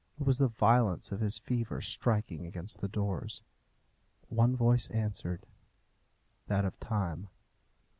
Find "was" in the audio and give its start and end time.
0.25-0.39